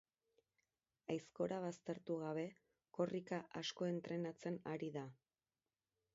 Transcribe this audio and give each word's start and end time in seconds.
Aizkora 1.15 1.59
baztertu 1.65 2.17
gabe, 2.23 2.47
korrika 2.99 3.41
asko 3.63 3.91
entrenatzen 3.93 4.61
ari 4.75 4.93
da. 4.99 5.07